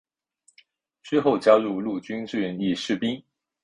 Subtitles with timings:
[1.03, 3.23] 之后加入陆军志愿役士兵。